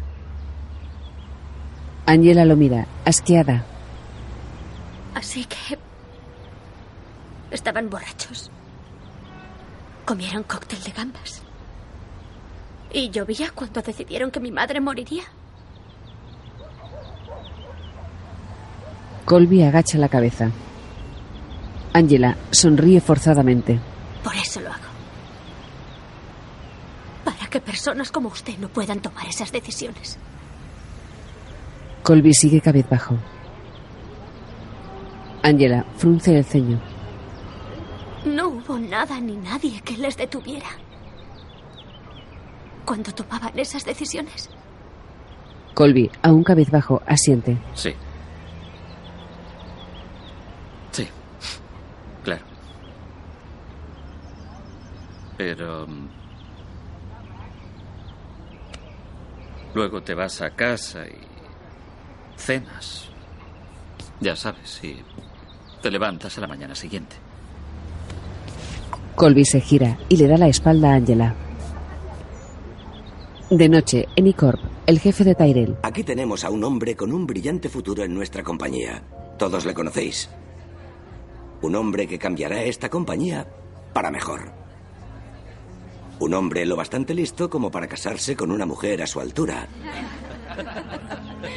[2.07, 3.65] Angela lo mira, asqueada.
[5.15, 5.79] Así que...
[7.51, 8.51] Estaban borrachos.
[10.05, 11.43] Comieron cóctel de gambas.
[12.93, 15.23] Y llovía cuando decidieron que mi madre moriría.
[19.25, 20.51] Colby agacha la cabeza.
[21.93, 23.79] Angela sonríe forzadamente.
[24.25, 24.90] Por eso lo hago.
[27.71, 30.19] Personas como usted no puedan tomar esas decisiones.
[32.03, 33.17] Colby sigue cabizbajo.
[35.45, 36.81] Angela frunce el ceño.
[38.25, 40.67] No hubo nada ni nadie que les detuviera.
[42.85, 44.51] Cuando tomaban esas decisiones.
[45.75, 47.57] Colby, aún cabizbajo, asiente.
[47.75, 47.95] Sí.
[50.91, 51.07] Sí.
[52.25, 52.45] Claro.
[55.37, 55.87] Pero...
[59.75, 61.19] Luego te vas a casa y
[62.37, 63.09] cenas.
[64.21, 64.97] Ya sabes, y
[65.81, 67.17] te levantas a la mañana siguiente.
[69.15, 71.35] Colby se gira y le da la espalda a Angela.
[73.51, 75.77] De noche, en Icorp, el jefe de Tyrell.
[75.83, 79.03] Aquí tenemos a un hombre con un brillante futuro en nuestra compañía.
[79.39, 80.31] Todos le conocéis.
[81.63, 83.47] Un hombre que cambiará esta compañía
[83.93, 84.53] para mejor.
[86.21, 89.67] Un hombre lo bastante listo como para casarse con una mujer a su altura.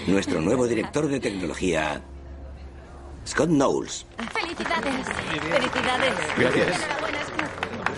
[0.07, 2.01] Nuestro nuevo director de tecnología,
[3.27, 4.05] Scott Knowles.
[4.33, 5.05] ¡Felicidades!
[5.51, 6.13] ¡Felicidades!
[6.37, 6.77] Gracias.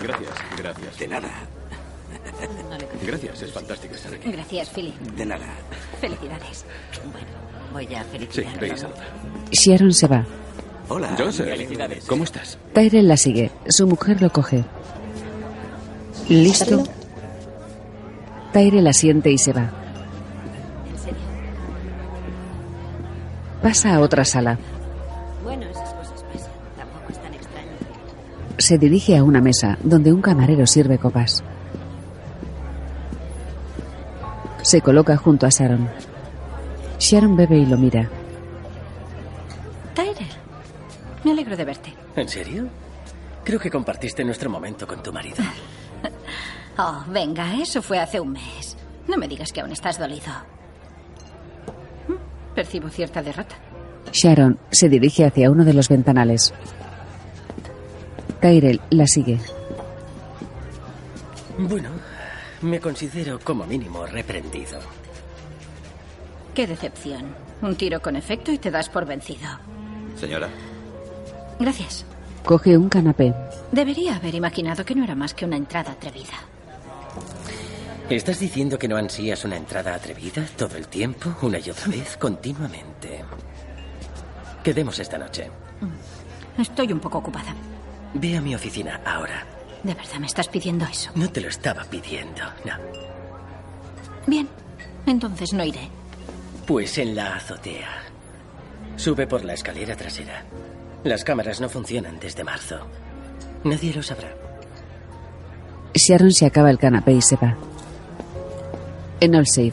[0.02, 0.98] Gracias, gracias.
[0.98, 1.30] De nada.
[3.04, 4.30] Gracias, es fantástico estar aquí.
[4.30, 4.94] Gracias, Philip.
[5.00, 5.46] De nada.
[6.00, 6.64] Felicidades.
[7.72, 8.60] Voy a Sí, felicitar.
[8.60, 9.04] ve y saluda.
[9.52, 10.24] Sharon se va.
[10.88, 11.14] Hola.
[11.18, 11.48] Joseph,
[12.06, 12.58] ¿cómo estás?
[12.72, 13.50] Tyrell la sigue.
[13.68, 14.64] Su mujer lo coge.
[16.28, 16.82] ¿Listo?
[18.52, 19.70] Tyrell asiente y se va.
[23.62, 24.58] Pasa a otra sala.
[25.44, 26.52] Bueno, esas cosas pasan.
[26.76, 27.70] Tampoco es tan extraño.
[28.58, 31.42] Se dirige a una mesa donde un camarero sirve copas.
[34.62, 35.88] Se coloca junto a Sharon.
[36.98, 38.08] Sharon bebe y lo mira.
[39.94, 40.14] Tyler,
[41.24, 41.94] me alegro de verte.
[42.16, 42.66] ¿En serio?
[43.44, 45.36] Creo que compartiste nuestro momento con tu marido.
[46.78, 48.76] Oh, venga, eso fue hace un mes.
[49.08, 50.32] No me digas que aún estás dolido.
[52.08, 53.56] Mm, Percibo cierta derrota.
[54.12, 56.52] Sharon se dirige hacia uno de los ventanales.
[58.40, 59.38] Tyrell la sigue.
[61.58, 61.88] Bueno,
[62.62, 64.78] me considero como mínimo reprendido.
[66.54, 67.34] Qué decepción.
[67.62, 69.48] Un tiro con efecto y te das por vencido.
[70.16, 70.48] Señora.
[71.58, 72.04] Gracias.
[72.44, 73.34] Coge un canapé.
[73.72, 76.34] Debería haber imaginado que no era más que una entrada atrevida.
[78.08, 82.16] ¿Estás diciendo que no ansías una entrada atrevida todo el tiempo, una y otra vez,
[82.16, 83.24] continuamente?
[84.62, 85.50] Quedemos esta noche.
[86.56, 87.54] Estoy un poco ocupada.
[88.14, 89.44] Ve a mi oficina ahora.
[89.82, 91.10] ¿De verdad me estás pidiendo eso?
[91.14, 92.74] No te lo estaba pidiendo, no.
[94.26, 94.48] Bien,
[95.06, 95.88] entonces no iré.
[96.66, 98.02] Pues en la azotea.
[98.96, 100.44] Sube por la escalera trasera.
[101.04, 102.86] Las cámaras no funcionan desde marzo.
[103.64, 104.45] Nadie lo sabrá.
[105.96, 107.56] Sharon se acaba el canapé y se va.
[109.20, 109.72] En All Safe,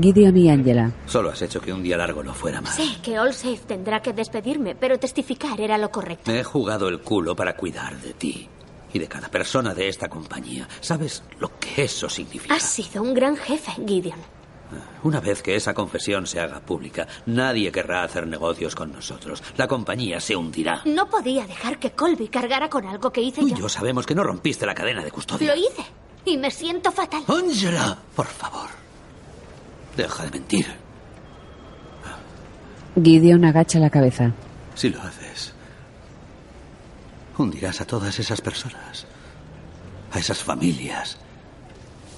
[0.00, 0.92] Gideon y Angela.
[1.06, 2.74] Solo has hecho que un día largo no fuera más.
[2.76, 6.30] Sé que Allsafe tendrá que despedirme, pero testificar era lo correcto.
[6.30, 8.48] Me he jugado el culo para cuidar de ti
[8.92, 10.68] y de cada persona de esta compañía.
[10.80, 12.54] ¿Sabes lo que eso significa?
[12.54, 14.18] Has sido un gran jefe, Gideon.
[15.02, 19.42] Una vez que esa confesión se haga pública, nadie querrá hacer negocios con nosotros.
[19.56, 20.82] La compañía se hundirá.
[20.86, 23.56] No podía dejar que Colby cargara con algo que hice Tú y yo.
[23.58, 25.54] yo sabemos que no rompiste la cadena de custodia.
[25.54, 25.84] Lo hice.
[26.24, 27.22] Y me siento fatal.
[27.28, 28.70] Angela, por favor.
[29.96, 30.66] Deja de mentir.
[33.00, 34.32] Gideon agacha la cabeza.
[34.74, 35.52] Si lo haces,
[37.36, 39.06] hundirás a todas esas personas,
[40.12, 41.18] a esas familias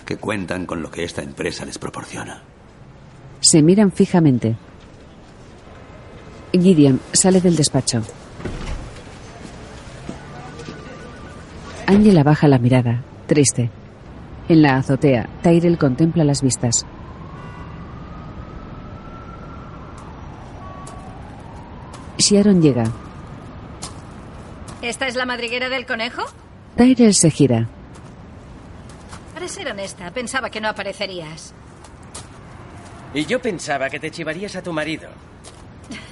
[0.07, 2.43] que cuentan con lo que esta empresa les proporciona.
[3.41, 4.57] Se miran fijamente.
[6.53, 8.03] Gideon sale del despacho.
[11.87, 13.71] Angela baja la mirada, triste.
[14.49, 16.87] En la azotea, Tyrell contempla las vistas.
[22.19, 22.85] Sharon llega.
[24.83, 26.23] ¿Esta es la madriguera del conejo?
[26.77, 27.69] Tyrell se gira.
[29.47, 31.55] Ser honesta, pensaba que no aparecerías.
[33.15, 35.09] Y yo pensaba que te chivarías a tu marido.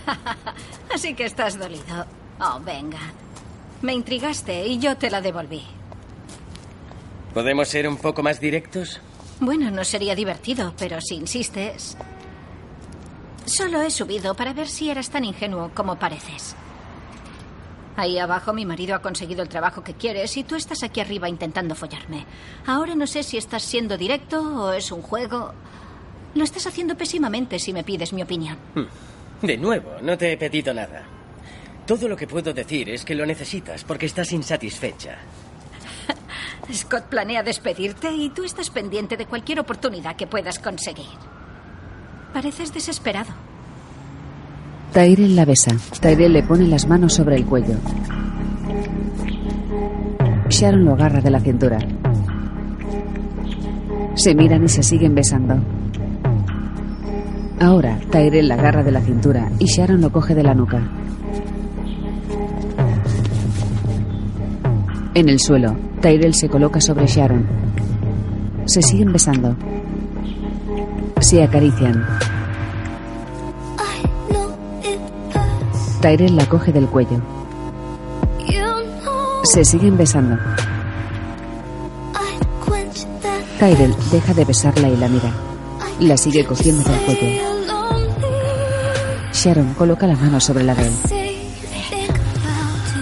[0.95, 2.07] Así que estás dolido.
[2.41, 3.01] Oh, venga.
[3.83, 5.63] Me intrigaste y yo te la devolví.
[7.35, 9.01] ¿Podemos ser un poco más directos?
[9.41, 11.97] Bueno, no sería divertido, pero si insistes...
[13.47, 16.57] Solo he subido para ver si eras tan ingenuo como pareces.
[17.97, 21.29] Ahí abajo mi marido ha conseguido el trabajo que quieres y tú estás aquí arriba
[21.29, 22.27] intentando follarme.
[22.67, 25.53] Ahora no sé si estás siendo directo o es un juego.
[26.35, 28.59] Lo estás haciendo pésimamente si me pides mi opinión.
[28.75, 29.47] Hmm.
[29.47, 31.05] De nuevo, no te he pedido nada.
[31.87, 35.19] Todo lo que puedo decir es que lo necesitas porque estás insatisfecha.
[36.73, 41.07] Scott planea despedirte y tú estás pendiente de cualquier oportunidad que puedas conseguir.
[42.33, 43.33] Pareces desesperado.
[44.95, 45.73] Tyrell la besa.
[46.01, 47.75] Tyrell le pone las manos sobre el cuello.
[50.49, 51.79] Sharon lo agarra de la cintura.
[54.15, 55.57] Se miran y se siguen besando.
[57.59, 60.81] Ahora, Tyrell la agarra de la cintura y Sharon lo coge de la nuca.
[65.15, 67.45] En el suelo, Tyrell se coloca sobre Sharon.
[68.67, 69.57] Se siguen besando.
[71.19, 72.05] Se acarician.
[76.05, 77.19] Tyrell la coge del cuello.
[79.45, 80.37] Se siguen besando.
[83.59, 85.33] Tyrell deja de besarla y la mira.
[86.01, 87.43] La sigue cogiendo del cuello.
[89.33, 90.93] Sharon coloca la mano sobre la de él.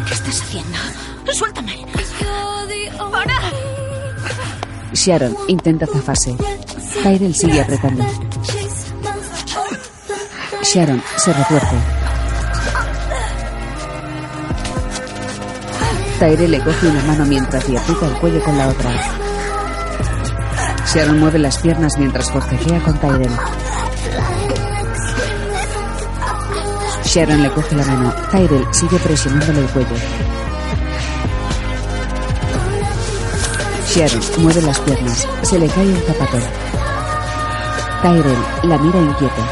[0.07, 0.79] ¿Qué estás haciendo?
[1.33, 1.85] ¡Suéltame!
[3.11, 3.35] ¡Para!
[4.93, 6.37] Sharon intenta zafarse.
[7.03, 8.05] Tyrell sigue apretando.
[10.63, 11.92] Sharon se retuerce.
[16.23, 18.91] Tyrell le coge una mano mientras le aprieta el cuello con la otra.
[20.87, 23.33] Sharon mueve las piernas mientras forcejea con Tyrell.
[27.05, 28.15] Sharon le coge la mano.
[28.31, 29.97] Tyrell sigue presionándole el cuello.
[33.89, 35.27] Sharon mueve las piernas.
[35.43, 36.39] Se le cae el zapato.
[38.03, 39.43] Tyrell la mira inquieto.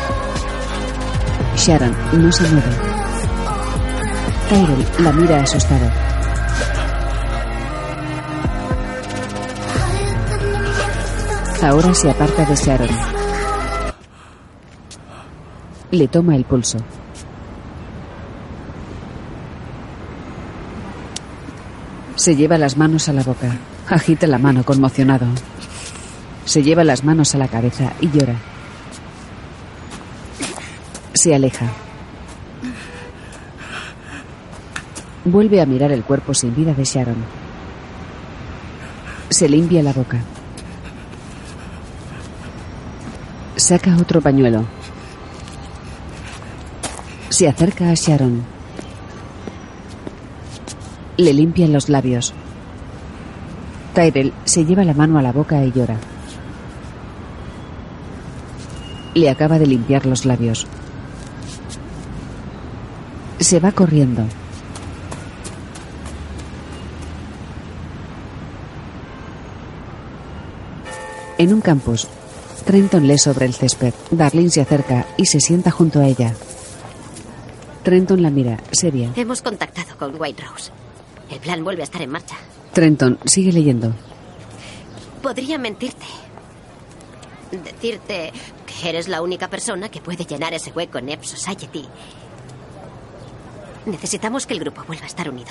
[1.57, 2.77] Sharon no se mueve.
[4.49, 6.10] Tyrell la mira asustado.
[11.63, 12.89] Ahora se aparta de Sharon.
[15.91, 16.79] Le toma el pulso.
[22.17, 23.59] Se lleva las manos a la boca.
[23.91, 25.27] Agita la mano conmocionado.
[26.47, 28.37] Se lleva las manos a la cabeza y llora.
[31.13, 31.67] Se aleja.
[35.27, 37.23] Vuelve a mirar el cuerpo sin vida de Sharon.
[39.29, 40.21] Se limpia la boca.
[43.71, 44.65] Saca otro pañuelo.
[47.29, 48.43] Se acerca a Sharon.
[51.17, 52.35] Le limpian los labios.
[53.95, 55.99] Tyrell se lleva la mano a la boca y llora.
[59.15, 60.67] Le acaba de limpiar los labios.
[63.39, 64.25] Se va corriendo.
[71.39, 72.09] En un campus,
[72.65, 73.95] Trenton lee sobre el césped.
[74.11, 76.35] Darlene se acerca y se sienta junto a ella.
[77.83, 79.13] Trenton la mira, seria.
[79.17, 80.71] Hemos contactado con White Rose.
[81.31, 82.37] El plan vuelve a estar en marcha.
[82.73, 83.93] Trenton sigue leyendo.
[85.23, 86.07] Podría mentirte.
[87.51, 88.33] Decirte
[88.67, 91.85] que eres la única persona que puede llenar ese hueco en Ep Society.
[93.87, 95.51] Necesitamos que el grupo vuelva a estar unido.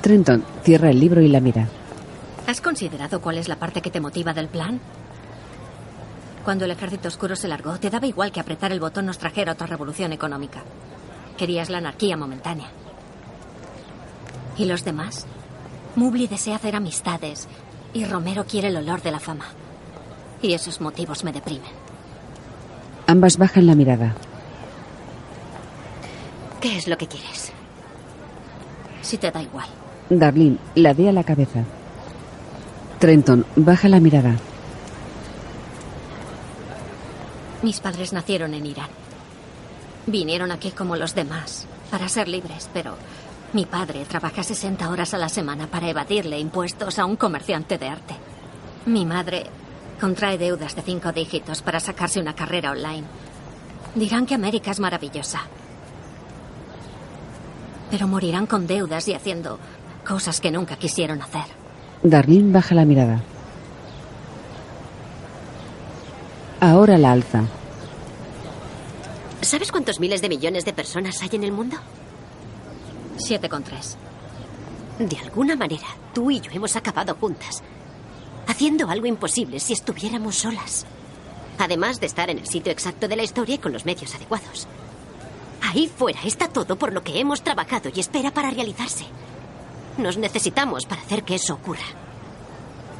[0.00, 1.68] Trenton cierra el libro y la mira.
[2.50, 4.80] ¿Has considerado cuál es la parte que te motiva del plan?
[6.44, 9.52] Cuando el ejército oscuro se largó, te daba igual que apretar el botón nos trajera
[9.52, 10.64] otra revolución económica.
[11.38, 12.66] Querías la anarquía momentánea.
[14.58, 15.28] ¿Y los demás?
[15.94, 17.46] Mubli desea hacer amistades
[17.94, 19.44] y Romero quiere el olor de la fama.
[20.42, 21.70] Y esos motivos me deprimen.
[23.06, 24.16] Ambas bajan la mirada.
[26.60, 27.52] ¿Qué es lo que quieres?
[29.02, 29.68] Si te da igual.
[30.08, 31.64] Darlene la ve a la cabeza.
[33.00, 34.36] Trenton baja la mirada.
[37.62, 38.90] Mis padres nacieron en Irán.
[40.06, 42.96] Vinieron aquí como los demás, para ser libres, pero
[43.54, 47.88] mi padre trabaja 60 horas a la semana para evadirle impuestos a un comerciante de
[47.88, 48.16] arte.
[48.84, 49.46] Mi madre
[49.98, 53.06] contrae deudas de cinco dígitos para sacarse una carrera online.
[53.94, 55.40] Dirán que América es maravillosa.
[57.90, 59.58] Pero morirán con deudas y haciendo
[60.06, 61.59] cosas que nunca quisieron hacer.
[62.02, 63.20] Darlene baja la mirada.
[66.58, 67.44] Ahora la alza.
[69.42, 71.76] ¿Sabes cuántos miles de millones de personas hay en el mundo?
[73.18, 73.98] Siete con tres.
[74.98, 77.62] De alguna manera, tú y yo hemos acabado juntas,
[78.46, 80.86] haciendo algo imposible si estuviéramos solas.
[81.58, 84.66] Además de estar en el sitio exacto de la historia y con los medios adecuados.
[85.62, 89.04] Ahí fuera está todo por lo que hemos trabajado y espera para realizarse.
[89.98, 91.84] Nos necesitamos para hacer que eso ocurra.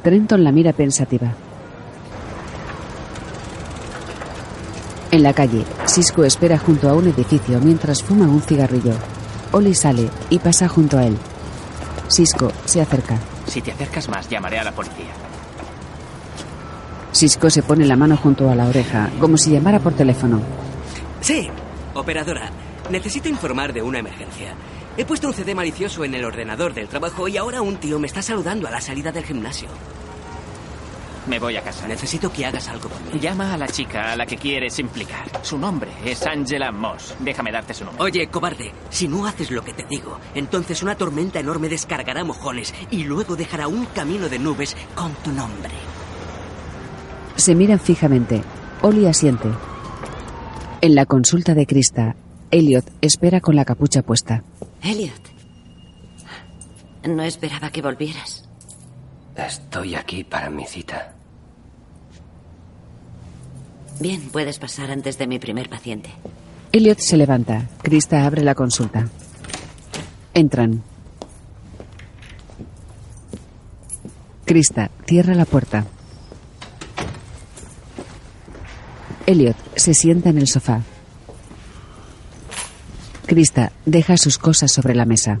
[0.03, 1.33] Trenton la mira pensativa.
[5.11, 8.93] En la calle, Cisco espera junto a un edificio mientras fuma un cigarrillo.
[9.51, 11.17] Oli sale y pasa junto a él.
[12.09, 13.17] Cisco se acerca.
[13.45, 15.11] Si te acercas más, llamaré a la policía.
[17.11, 20.39] Cisco se pone la mano junto a la oreja, como si llamara por teléfono.
[21.19, 21.49] Sí,
[21.93, 22.49] operadora.
[22.89, 24.53] Necesito informar de una emergencia.
[24.97, 28.07] He puesto un CD malicioso en el ordenador del trabajo y ahora un tío me
[28.07, 29.69] está saludando a la salida del gimnasio.
[31.27, 31.87] Me voy a casa.
[31.87, 33.19] Necesito que hagas algo por mí.
[33.19, 35.29] Llama a la chica a la que quieres implicar.
[35.43, 37.15] Su nombre es Angela Moss.
[37.19, 38.03] Déjame darte su nombre.
[38.03, 42.73] Oye, cobarde, si no haces lo que te digo, entonces una tormenta enorme descargará mojones
[42.89, 45.71] y luego dejará un camino de nubes con tu nombre.
[47.35, 48.41] Se miran fijamente.
[48.81, 49.47] Oli asiente.
[50.81, 52.15] En la consulta de Krista,
[52.49, 54.43] Elliot espera con la capucha puesta.
[54.83, 55.29] Elliot.
[57.07, 58.45] No esperaba que volvieras.
[59.35, 61.13] Estoy aquí para mi cita.
[63.99, 66.09] Bien, puedes pasar antes de mi primer paciente.
[66.71, 67.67] Elliot se levanta.
[67.81, 69.07] Krista abre la consulta.
[70.33, 70.83] Entran.
[74.45, 75.85] Krista cierra la puerta.
[79.25, 80.81] Elliot se sienta en el sofá.
[83.25, 85.39] Krista deja sus cosas sobre la mesa.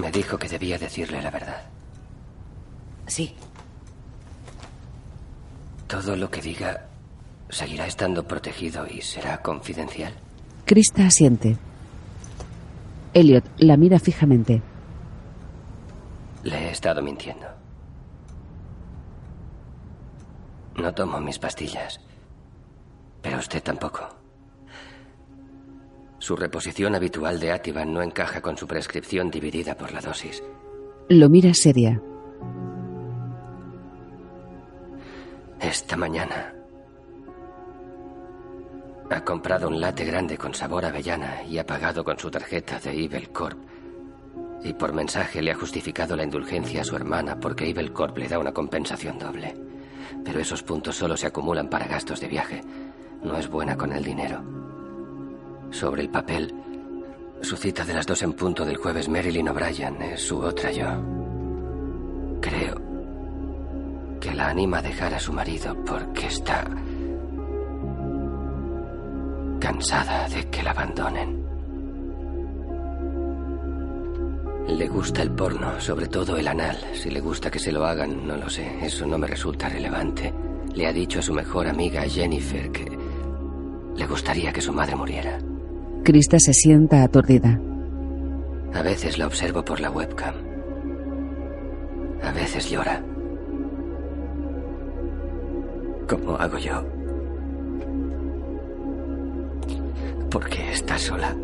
[0.00, 1.62] Me dijo que debía decirle la verdad.
[3.06, 3.34] Sí.
[5.86, 6.86] Todo lo que diga
[7.48, 10.12] seguirá estando protegido y será confidencial.
[10.64, 11.56] Krista asiente.
[13.12, 14.62] Elliot la mira fijamente.
[16.44, 17.46] Le he estado mintiendo.
[20.76, 22.00] No tomo mis pastillas.
[23.20, 24.19] Pero usted tampoco.
[26.20, 30.42] Su reposición habitual de Ativan no encaja con su prescripción dividida por la dosis.
[31.08, 31.98] Lo mira seria.
[35.58, 36.54] Esta mañana
[39.10, 42.92] ha comprado un latte grande con sabor avellana y ha pagado con su tarjeta de
[42.92, 43.58] Evil Corp.
[44.62, 48.28] Y por mensaje le ha justificado la indulgencia a su hermana porque Evil Corp le
[48.28, 49.56] da una compensación doble.
[50.22, 52.60] Pero esos puntos solo se acumulan para gastos de viaje.
[53.22, 54.69] No es buena con el dinero.
[55.70, 56.52] Sobre el papel,
[57.42, 60.86] su cita de las dos en punto del jueves Marilyn O'Brien es su otra yo.
[62.40, 62.80] Creo
[64.20, 66.64] que la anima a dejar a su marido porque está
[69.60, 71.40] cansada de que la abandonen.
[74.68, 76.76] Le gusta el porno, sobre todo el anal.
[76.94, 78.84] Si le gusta que se lo hagan, no lo sé.
[78.84, 80.32] Eso no me resulta relevante.
[80.74, 82.86] Le ha dicho a su mejor amiga Jennifer que
[83.96, 85.38] le gustaría que su madre muriera.
[86.02, 87.60] Krista se sienta aturdida.
[88.72, 90.34] A veces la observo por la webcam.
[92.22, 93.02] A veces llora.
[96.08, 96.82] Como hago yo.
[100.30, 101.36] Porque está sola.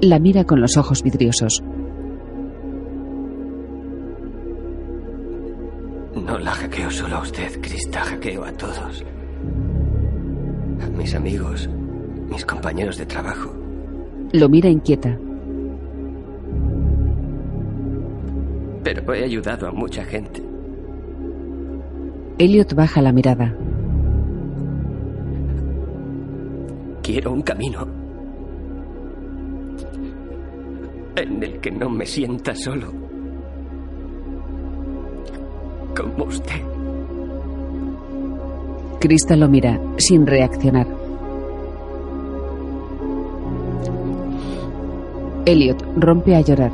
[0.00, 1.62] La mira con los ojos vidriosos.
[6.14, 9.04] No la hackeo solo a usted, Krista, hackeo a todos.
[10.82, 11.68] A mis amigos,
[12.28, 13.61] mis compañeros de trabajo.
[14.32, 15.18] Lo mira inquieta.
[18.82, 20.42] Pero he ayudado a mucha gente.
[22.38, 23.54] Elliot baja la mirada.
[27.02, 27.86] Quiero un camino
[31.16, 32.90] en el que no me sienta solo.
[35.94, 36.62] Como usted.
[38.98, 41.01] Krista lo mira, sin reaccionar.
[45.44, 46.70] Elliot rompe a llorar.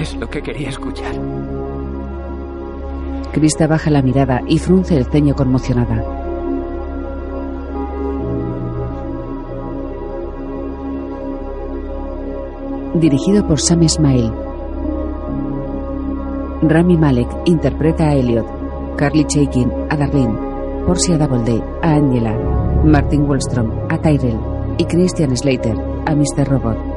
[0.00, 1.12] Es lo que quería escuchar.
[3.32, 6.02] Krista baja la mirada y frunce el ceño conmocionada.
[12.94, 14.32] Dirigido por Sam Ismail.
[16.62, 18.46] Rami Malek interpreta a Elliot,
[18.96, 20.34] Carly Chaikin a Darlene,
[20.86, 22.34] Portia Doubleday a Angela,
[22.84, 24.38] Martin Wallstrom a Tyrell
[24.78, 26.44] y Christian Slater a Mr.
[26.50, 26.89] Robot.